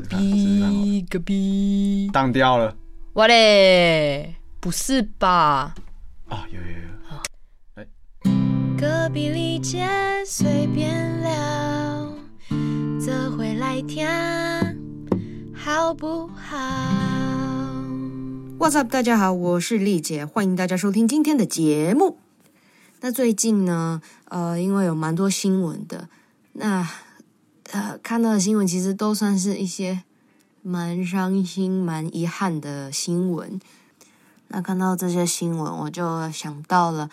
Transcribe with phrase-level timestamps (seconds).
[0.00, 2.76] 隔壁隔壁当掉了
[3.14, 5.74] 我嘞，不是吧？
[6.28, 6.46] 啊！
[6.52, 9.88] 有有有，隔壁里姐
[10.24, 12.12] 随便聊，
[13.04, 14.06] 这回来听
[15.52, 16.56] 好不好
[18.60, 18.88] ？What's up？
[18.88, 22.20] 大家好，我是丽姐，欢迎大家收听今天的节目。
[23.00, 26.08] 那最近呢，呃，因为有蛮多新闻的，
[26.52, 26.88] 那
[27.72, 30.02] 呃看到的新闻其实都算是一些
[30.62, 33.60] 蛮伤心、蛮遗憾的新闻。
[34.48, 37.10] 那看到这些新闻，我就想到了，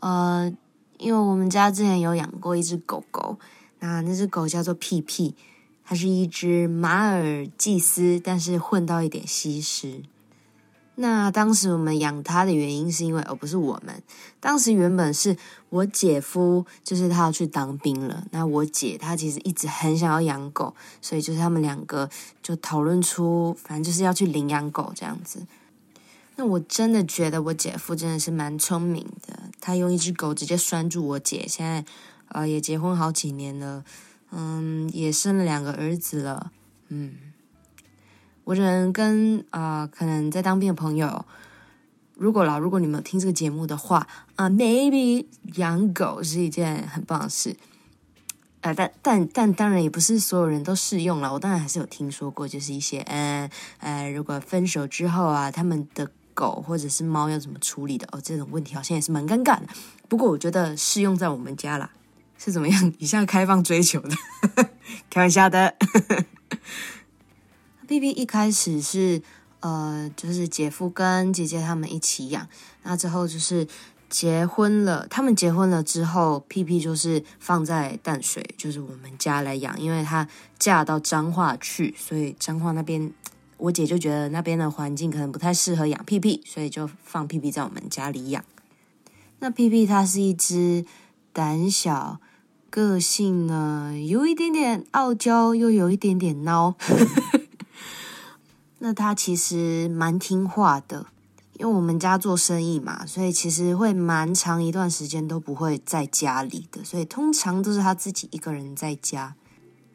[0.00, 0.52] 呃，
[0.98, 3.38] 因为我们家之前有养过一只狗狗，
[3.80, 5.34] 那那只狗叫做屁屁，
[5.84, 10.02] 它是一只马尔济斯，但是混到一点西施。
[10.98, 14.02] 那当时我们养它的原因是因为，而、不是我们。
[14.40, 15.36] 当时原本是
[15.68, 18.26] 我姐夫，就是他要去当兵了。
[18.30, 22.08] 那我姐她其实一直很想要养狗，所以就是他们两个
[22.42, 25.46] 就讨论出，反正就是要去领养狗这样子。
[26.36, 31.84] 那我真的觉得我姐夫真的是蛮聪明的，他用一只狗直接拴住我姐，现在
[32.28, 33.84] 呃也结婚好几年了，
[34.30, 36.52] 嗯，也生了两个儿子了，
[36.88, 37.16] 嗯。
[38.46, 41.24] 我只能跟啊、可能在当兵的朋友，
[42.14, 47.56] 如果啦，如果你们听这个节目的话啊、m a y b e 养狗是一件很棒的事。
[48.60, 51.32] 呃，但但但当然也不是所有人都适用了。
[51.32, 59.66] 我当然还是有听说过，就是一些呃呃，如果分手之后啊，他们的狗或者是猫要怎么处理的哦，这种问题好像也是蛮尴尬的。
[60.08, 61.90] 不过我觉得适用在我们家啦，
[62.38, 62.92] 是怎么样？
[62.98, 64.14] 以下开放追求的，
[65.10, 65.74] 开玩笑的。
[67.86, 69.22] B B 一开始是
[69.60, 72.46] 呃，就是姐夫跟姐姐他们一起养，
[72.82, 73.66] 那之后就是
[74.08, 75.06] 结婚了。
[75.08, 80.28] 他们结婚了之后，P P 就是放在淡水，就是我们家来养，因为她
[80.58, 83.10] 嫁到彰化去，所以彰化那边
[83.56, 88.44] 我姐就觉得那边的环境可能不太适合养屁屁，所以就放屁屁在我们家里养。
[89.38, 90.84] 那屁屁它是一只
[91.32, 92.20] 胆小、
[92.70, 96.74] 个性呢有一点点傲娇，又有一点点孬。
[98.78, 101.06] 那他其实蛮听话的，
[101.54, 109.34] 因为我们家做生意嘛，所以其实会蛮长一段时间都不会在家里的，所以通常都是他自己一个人在家。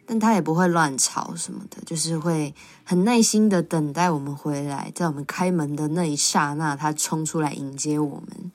[0.04, 2.54] 但他也不会乱吵什么的，就是会
[2.84, 8.52] 很耐心的等待我们回来，在我们开门的那一刹那，他冲出来迎接我们。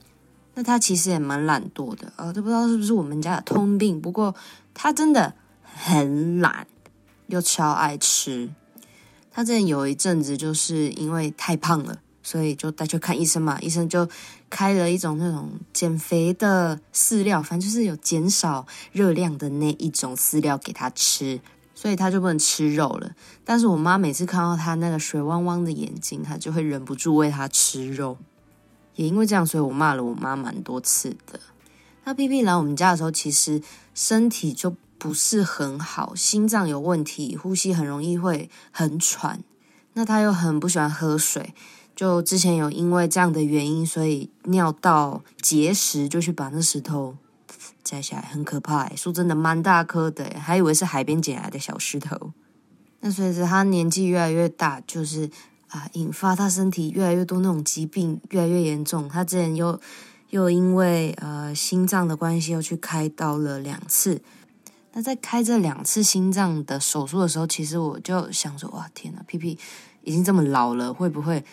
[0.54, 4.34] 那他其实也蛮懒惰的，呃，都不知道是不是我们家的通病，不过
[4.74, 6.66] 他真的很懒，
[7.28, 8.50] 又超爱吃。
[9.36, 14.08] 他之前有一阵子就是因为太胖了，所以就带去看医生嘛，医生就
[14.48, 21.38] 开了一种那种减肥的饲料，反正就是有减少热量的那一种饲料给他吃，
[21.74, 23.10] 所以他就不能吃肉了。
[23.44, 28.16] 但是我妈每次看到他那个水汪汪的眼睛，她就会忍不住喂他吃肉。
[28.94, 31.38] 也因为这样，所以我骂了我妈蛮多次的。
[32.04, 33.60] 那 P P 来我们家的时候，其实
[33.94, 39.42] 身体就不是很好，心脏有问题，呼吸很容易会很喘。
[39.94, 41.54] 那他又很不喜欢喝水，
[41.94, 47.16] 就之前有因为这样的原因，所以尿道结石，就去把那石头
[47.82, 52.32] 摘下来，很可怕，说真的蛮大颗的，还以为是海边捡来的小石头。
[53.00, 55.30] 那随着他年纪越来越大，就是
[55.68, 59.08] 啊，引发他身体越来越多那种疾病，越来越严重。
[59.08, 59.80] 他之前又
[60.30, 64.20] 又因为呃心脏的关系，又去开刀了两次。
[64.96, 69.58] 那在开这两次心脏的手术的时候，其实我就想说，哇，天呐，屁屁
[70.04, 71.44] 已经这么老了，会不会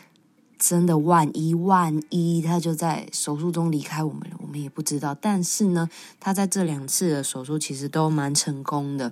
[0.57, 4.37] 真的万一万一他就在手术中离开我们了？
[4.39, 5.13] 我们也不知道。
[5.13, 5.89] 但是呢，
[6.21, 9.11] 他在这两次的手术其实都蛮成功的。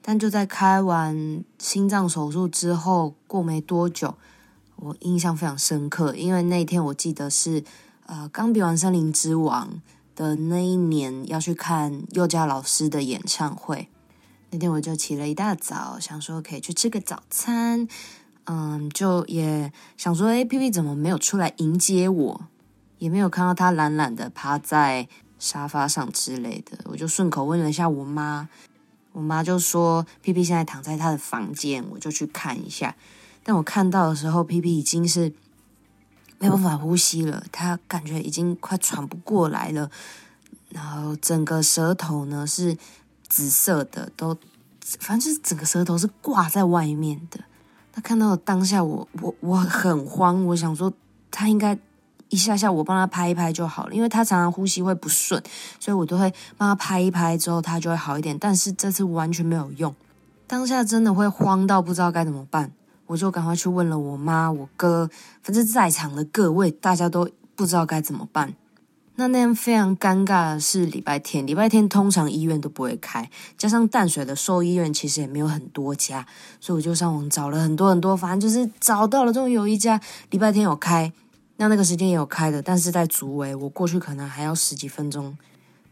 [0.00, 4.14] 但就在开完心脏手术之后，过没多久，
[4.76, 7.64] 我印象非常深刻，因为那天我记得是
[8.06, 9.68] 呃刚比完《森林之王》
[10.14, 13.88] 的那一年，要去看幼教老师的演唱会。
[14.50, 17.88] 那天我就起了一大早，想说可以去吃个早餐，
[18.44, 22.40] 嗯，就也想说，诶 p P 怎么没有出来迎接我？
[22.98, 25.08] 也没有看到他懒懒的趴在
[25.38, 28.48] 沙发上之类的，我就顺口问了一下我妈。
[29.12, 32.96] 我妈就说：“P P 现在躺在他的房间，我就去看一下。”
[33.44, 35.32] 但我看到的时候，，P P 已经是
[36.44, 39.90] 没办法呼吸了，他感觉已经快喘不过来了。
[40.70, 42.76] 然后整个舌头呢是
[43.28, 44.36] 紫色的，都
[44.98, 47.40] 反正就是整个舌头是挂在外面的。
[47.92, 50.92] 他看到当下我，我我很慌，我想说
[51.30, 51.78] 他应该
[52.28, 55.40] 一下下我帮他拍一拍就好了，因为他常常呼吸会不顺，
[55.78, 58.36] 所以我都会帮他拍一拍之后他就会好一点。
[58.36, 59.94] 但是这次完全没有用。
[60.46, 62.72] 当下真的会慌到不知道该怎么办，
[63.06, 65.10] 我就赶快去问了我妈、我哥，
[65.42, 68.54] 反正在场的各位，大家都不知道该怎么办。
[69.16, 76.26] 那那天非常尴尬的是礼拜天，礼拜天通常医院都不会开，加上淡水的兽医院其实也没有很多家，
[76.58, 81.12] 所以我就上网找了很多很多，反正就是找到了，终于有一家礼拜天有开，
[81.58, 85.38] 那那个时间也有开的，但是在竹围，我过去可能还要十几分钟。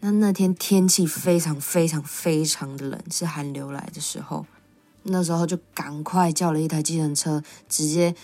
[0.01, 4.45] 那那天天气非常非常非常的冷，是寒流来的时候，
[5.05, 8.15] 那时候就赶快叫了一台计程车，直接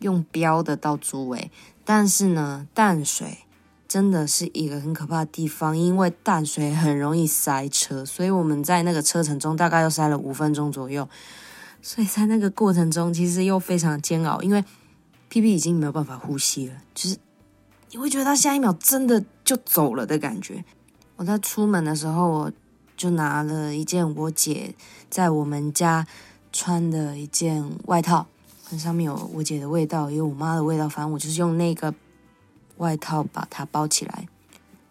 [0.00, 1.50] 用标的到竹围，
[1.84, 3.38] 但是呢，淡水。
[3.88, 11.08] 真的是一个很可怕的地方，因为淡水很容易塞车，所以我们在那个车程中大概又塞了五分钟左右。
[11.80, 14.64] 所以在那个过程中，其实又非常煎熬，因为
[15.28, 17.16] 屁屁已经没有办法呼吸了，就是
[17.92, 20.64] 你会觉得他下一秒真的就走了的感觉。
[21.14, 22.52] 我在出门的时候，我
[22.96, 24.74] 就拿了一件我姐
[25.10, 26.06] 在我们家
[26.52, 28.26] 穿的一件外套，
[28.78, 31.94] 上面有我姐的味道，也有我妈的味道，反正我就是用那个。
[32.78, 34.28] 外套把它包起来。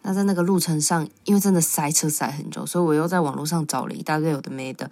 [0.02, 4.90] 那在那个路程上，因为真的塞车塞很久，所以我又在网络上找了一大堆有的没的，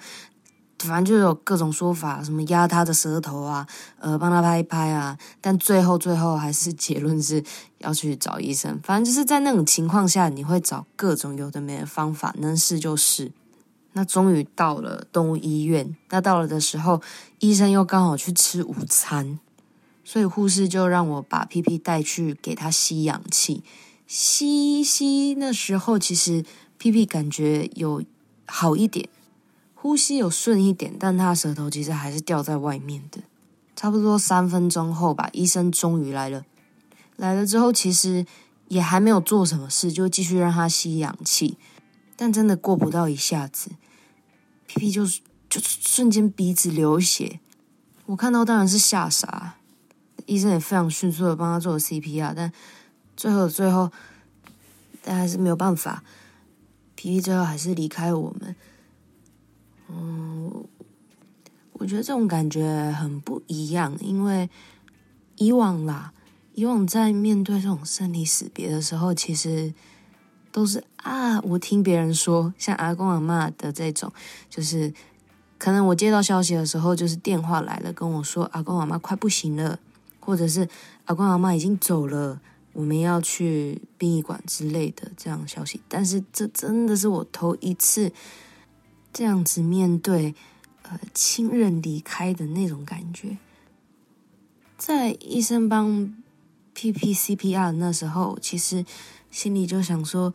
[0.78, 3.66] 反正就有各种说法，什么压他的舌头啊，
[3.98, 5.16] 呃，帮他拍一拍啊。
[5.40, 7.42] 但最后最后还是结论是
[7.78, 8.78] 要去找医生。
[8.82, 13.32] 反正就是在那种情况下，你会找各种有的没的方法，能试就试。
[13.92, 15.96] 那终于到了动物医院。
[16.10, 17.00] 那到了的时候，
[17.38, 19.38] 医生又刚好去吃午餐。
[20.06, 23.62] 所以护士就让我把屁屁带去给他吸氧气，
[24.06, 25.34] 吸吸。
[25.36, 26.44] 那时候其实
[26.76, 28.02] 屁屁感觉有
[28.44, 29.08] 好一点，
[29.84, 33.20] 呼吸有顺一点，但他舌头其实还是掉在外面的。
[33.76, 36.46] 差不多三分钟后吧，医生终于来了。
[37.16, 38.24] 来了之后，其实
[38.68, 41.58] 也还没有做什么事，就继续让他吸氧气。
[42.16, 43.72] 但真的过不到一下子，
[44.66, 45.06] 屁屁就
[45.50, 47.40] 就瞬间鼻子流血。
[48.06, 49.56] 我看到当然是吓傻。
[50.24, 52.50] 医生也非常迅速的帮他做了 CPR，但
[53.14, 53.92] 最后最后，
[55.02, 56.02] 但还是没有办法，
[56.94, 58.56] 皮皮最后还是离开我们。
[59.88, 60.64] 嗯，
[61.74, 64.48] 我觉得这种感觉很不一样，因为
[65.36, 66.12] 以往啦，
[66.54, 69.72] 以往在面对这种生离死别的时候，其实
[70.50, 74.12] 都是啊，我听别人说，像阿公阿妈的这种，
[74.48, 74.92] 就是
[75.58, 79.78] 可能我接到消息的时候，就是电话来了跟我说，阿公阿妈快不行了。
[80.26, 80.66] 或者是
[81.04, 82.40] 阿公阿妈已经走了，
[82.72, 88.10] 我们要去殡仪馆之类的这样消息，但是这真的是我头一次
[89.14, 90.34] 这样子面对
[90.82, 93.38] 呃亲人离开的那种感觉。
[94.76, 96.14] 在医生帮
[96.74, 98.84] P P C P R 那时候，其实
[99.30, 100.34] 心里就想说，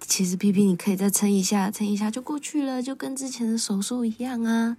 [0.00, 4.78] 其实 P P 你可以再撑一下，撑一下就过去了，就跟之前的手术一样啊，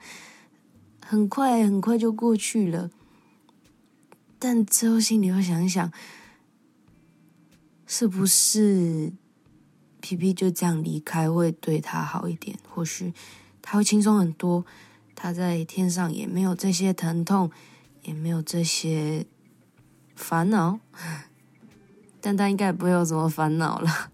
[1.06, 2.89] 很快很快就过去了。
[4.39, 5.91] 但之后心里会想一想，
[7.85, 9.13] 是不是
[10.06, 12.56] 皮皮就这样离开会对他好一点？
[12.69, 13.12] 或许
[13.60, 14.63] 他会轻松很多，
[15.16, 17.50] 他在天上也没有这些疼痛，
[18.04, 19.25] 也没有这些
[20.16, 20.80] 烦恼。
[22.22, 24.12] 但他应该不会有什么烦恼了。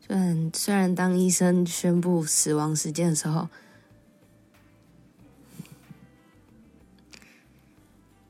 [0.00, 3.48] 虽然虽然当医生宣布死亡时间的时候。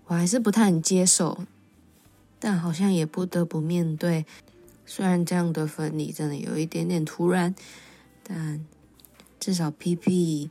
[0.07, 1.47] 我还是不太能接受，
[2.39, 4.27] 但好像也不得不面对。
[4.87, 7.55] 虽然这样的分离真的有一点点突然，
[8.23, 8.65] 但
[9.41, 10.51] 至少 P P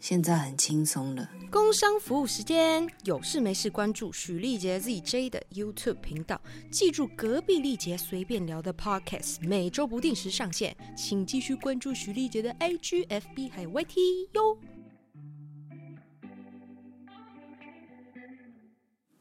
[0.00, 1.28] 现在很轻松了。
[1.50, 14.00] 工商服务时间，有事没事关注许丽杰 Z J 的 YouTube 频道，记住隔壁丽杰随便聊的 Podcast 每周不定时上线，请继续关注许丽杰的 I G F B 还有 Y T
[14.34, 14.58] 哟。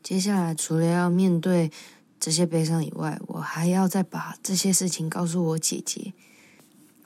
[0.03, 1.71] 接下来，除了要面对
[2.19, 6.13] 这些悲伤以外，我还要再把这些事情告诉我姐姐。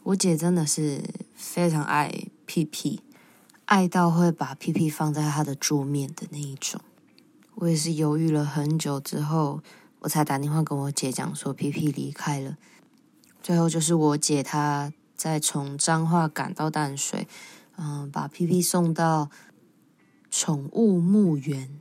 [0.03, 1.03] 我姐真的是
[1.35, 3.01] 非常爱屁屁，
[3.65, 6.81] 爱到会把屁屁放在她的桌面的那一种。
[7.55, 9.61] 我也是犹豫了很久之后，
[9.99, 12.57] 我才打电话跟我姐讲说屁屁离开了。
[13.43, 17.27] 最后就是我姐她在从彰化赶到淡水，
[17.77, 19.29] 嗯，把屁屁送到
[20.31, 21.80] 宠物墓园。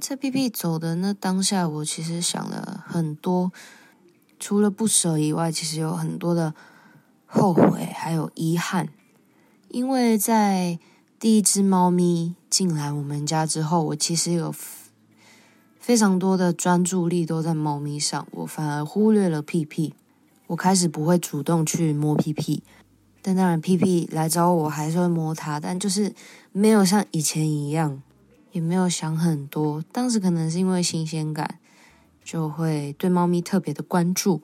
[0.00, 3.52] 在 P P 走的那当下，我其实想了很多，
[4.38, 6.54] 除了不舍以外，其实有很多的
[7.26, 8.88] 后悔，还有遗憾。
[9.68, 10.78] 因为在
[11.20, 14.52] 第一只猫咪进来我们家之后，我其实有
[15.78, 19.94] 非常多的专注力都在猫咪上，我反而忽略了屁屁。
[20.46, 22.64] 我开始不会主动去摸屁屁，
[23.22, 26.12] 但当然，屁屁来找我还是会摸它，但就是
[26.50, 28.02] 没有像以前一样，
[28.52, 29.82] 也没有想很多。
[29.92, 31.58] 当时可能是因为新鲜感，
[32.24, 34.42] 就会对猫咪特别的关注，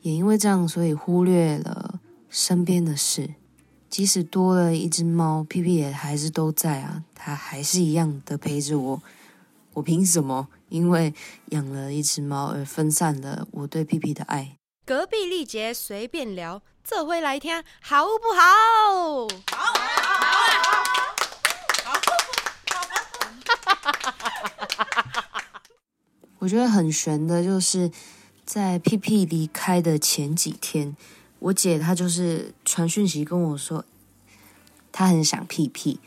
[0.00, 3.34] 也因为这样，所以忽略了身边的事。
[3.88, 9.02] 即使多了一只猫，屁屁也还是都在啊，它还是一样的陪着我。
[9.74, 11.12] 我凭什么因为
[11.50, 14.56] 养了一只猫而分散了我对屁屁的爱？
[14.86, 19.28] 隔壁丽杰随便聊，这回来听好不好？
[19.54, 19.91] 好，好，
[26.42, 27.88] 我觉得很悬的，就是
[28.44, 30.96] 在屁屁离开的前几天，
[31.38, 33.84] 我姐她就是传讯息跟我说，
[34.90, 36.00] 她很想屁屁，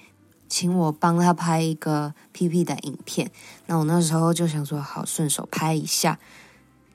[0.49, 3.31] 请我帮她拍一个屁屁的影片。
[3.67, 6.19] 那我那时候就想说，好，顺手拍一下，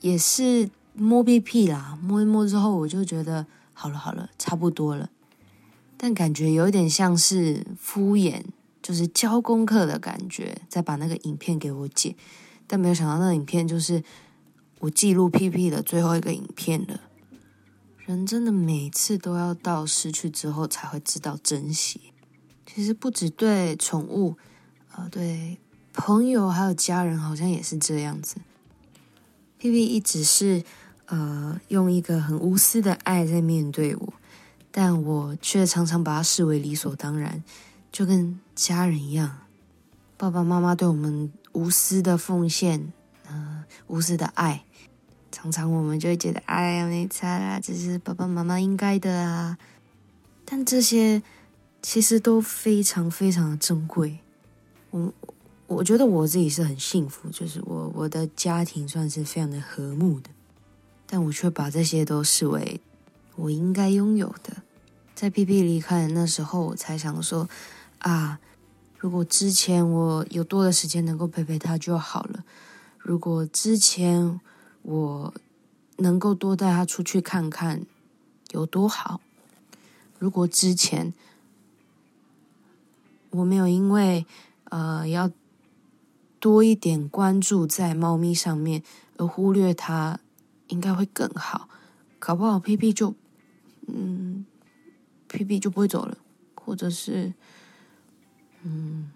[0.00, 0.70] 也是。
[0.92, 5.08] 摸屁屁啦，摸一摸之后，我就觉得好了好了，差不多了。
[5.96, 8.42] 但感觉有一点像是敷衍，
[8.82, 12.16] 就是交功课的感觉，再把那个影片给我姐。
[12.70, 14.00] 但没有想到，那影片就是
[14.78, 17.00] 我记录屁屁的最后一个影片了。
[18.06, 22.12] 人真的每次都要到失去之后才会知道珍惜。
[22.64, 24.36] 其实不止对宠物，
[24.94, 25.58] 呃，对
[25.92, 28.36] 朋友还有家人，好像也是这样子。
[29.58, 30.62] 屁屁一直是。
[31.12, 34.14] 呃，用一个很无私的爱在面对我，
[34.70, 37.42] 但我却常常把它视为理所当然，
[37.90, 39.38] 就跟家人一样。
[40.16, 42.92] 爸爸妈妈对我们无私的奉献，
[43.28, 44.64] 嗯，无私的爱，
[45.30, 49.58] 常常我们就会觉得，哎呀，没差啦，这是爸爸妈妈应该的啊。
[50.44, 51.22] 但这些
[51.80, 54.18] 其实都非常非常的珍贵。
[54.90, 55.12] 我
[55.66, 60.30] 我觉得我自己是很幸福，就是我我的家庭算是非常的和睦的。
[61.06, 62.80] 但我却把这些都视为
[63.36, 64.62] 我应该拥有的。
[65.14, 67.48] 在 P P 离开的那时候，我才想说：
[67.98, 68.40] 啊，
[69.00, 72.44] 如果之前我有多的时间能够陪陪他就好了；
[72.98, 74.38] 如果之前
[74.82, 75.34] 我
[75.96, 77.86] 能够多带他出去看看，
[78.50, 79.20] 有多好；
[80.18, 81.14] 如果之前
[83.30, 84.26] 我没有因为
[84.64, 85.30] 呃要
[86.38, 88.82] 多一点关注在猫咪上面
[89.16, 90.20] 而忽略它。
[90.70, 91.68] 应该会更好，
[92.20, 93.12] 搞不好 P P 就，
[93.88, 94.46] 嗯
[95.26, 96.16] ，P P 就不会走了，
[96.54, 97.34] 或者是，
[98.62, 99.10] 嗯，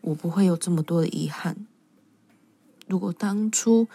[0.00, 1.66] 我不会有这么多的遗憾。
[2.86, 3.86] 如果当初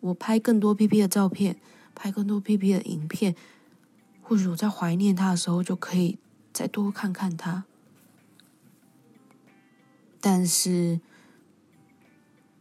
[0.00, 1.56] 我拍更多 P P 的照片，
[1.94, 3.34] 拍更多 P P 的影片，
[4.20, 6.18] 或许我在怀念他的时候就可以
[6.52, 7.64] 再多看看他。
[10.20, 11.00] 但是，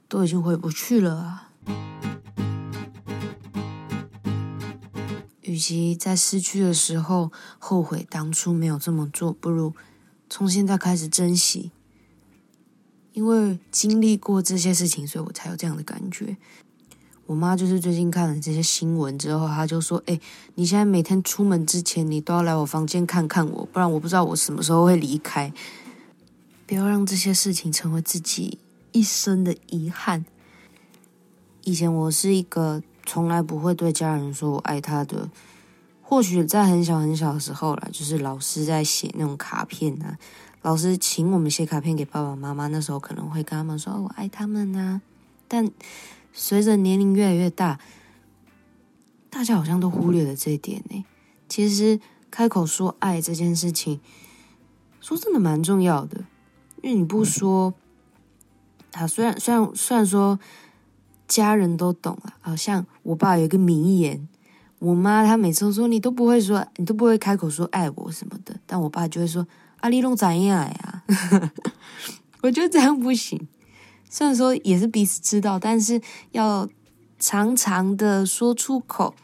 [0.07, 1.49] 都已经回不去了啊。
[5.41, 9.73] 与其在失去的时候后悔当初没有这么做，不如
[10.33, 11.69] 从现在开始珍惜。
[13.11, 16.35] 因为经历过这些事情，所以我才有这样的感觉。
[17.27, 20.19] 我妈就是最近看了这些新闻之后，她就说：“哎，
[20.55, 25.53] 你现在每天出门之前，你都要来我房间看看我，不然我不知道我什么时候会离开。
[26.65, 28.57] 不要让这些事情成为自己
[28.91, 30.25] 一生的遗憾。”
[31.63, 32.81] 以前我是一个。
[33.05, 35.29] 从来不会对家人说我爱他的，
[36.05, 40.19] 或许在很小很小的时候啦，就是老师在写那种卡片啊，
[40.61, 45.01] 老师请我们写卡片给爸爸妈妈，那时候可能会跟他们说我爱他们呐。
[45.47, 45.71] 但
[46.33, 47.79] 随着年龄越来越大，
[49.29, 51.03] 大家好像都忽略了这一点呢。
[51.47, 53.99] 其实开口说爱这件事情，
[55.01, 56.25] 说真的蛮重要的，
[56.83, 57.73] 因为你不说，
[58.91, 60.39] 啊，虽然虽然虽然说。
[61.25, 64.27] 家人都懂了，好像我爸有一个名言，
[64.83, 69.47] 我妈她每次都说你都不会说，你都不会开口说爱我什么的，但我爸就会说
[69.79, 71.03] 阿丽龙怎样呀？
[72.43, 73.47] 我觉得这样不行。
[74.09, 76.67] 虽然说也是彼此知道，但是要
[77.17, 79.15] 常常的说出口，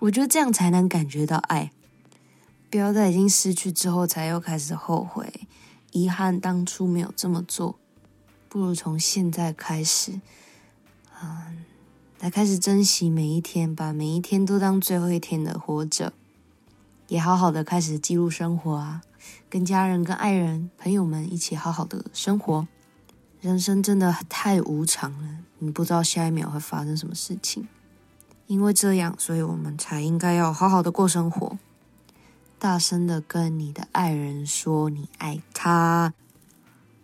[0.00, 1.70] 我觉得这样才能感觉到爱。
[2.70, 5.46] 不要在已经失去之后才又开始后悔，
[5.92, 7.78] 遗憾当初没有这么做，
[8.48, 10.20] 不如从现在开始。
[11.22, 11.64] 嗯，
[12.24, 16.14] 来开始珍惜每一天，把每一天都当最后一天的活着，
[17.08, 19.02] 也好好的开始记录生活啊，
[19.50, 22.66] 跟家人、跟爱人、朋友们一起好好的生活。
[23.42, 27.68] 人生真的太无常了，你不知道下一秒会发生什么事情。
[28.46, 31.58] 因为这样，所以我们才应该要好好的过生活，
[32.58, 36.14] 大声的跟你的爱人说你爱他。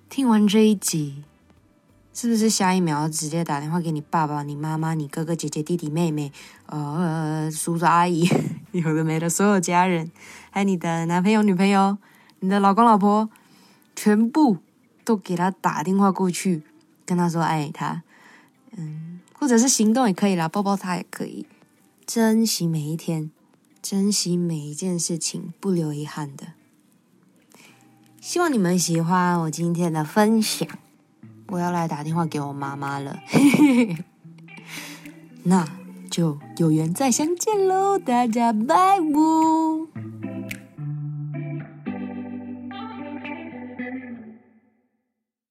[0.08, 1.24] 听完这一集。
[2.12, 6.32] 是不是下一秒直接打电话给你爸爸、你妈妈、你哥哥、姐姐、弟弟、妹妹、
[6.66, 8.28] 呃叔叔、阿姨，
[8.72, 10.10] 有的没的，所有家人，
[10.50, 11.96] 还有你的男朋友、女朋友、
[12.40, 13.30] 你的老公、老婆，
[13.94, 14.58] 全部
[15.04, 16.62] 都给他打电话过去，
[17.06, 18.02] 跟他说爱他，
[18.76, 21.46] 嗯，或者是行动也可以啦，抱抱他也可以，
[22.04, 23.30] 珍惜每一天，
[23.80, 26.48] 珍惜每一件事情，不留遗憾的。
[28.20, 30.68] 希望你们喜欢我今天的分享。
[31.50, 33.20] 我要来打电话给我妈妈了，
[35.44, 35.66] 那
[36.10, 40.39] 就有缘再相见喽，大家拜拜。